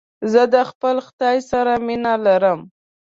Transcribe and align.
زه 0.31 0.41
د 0.53 0.55
خپل 0.69 0.95
خداى 1.07 1.37
سره 1.51 1.73
مينه 1.85 2.13
لرم. 2.25 2.59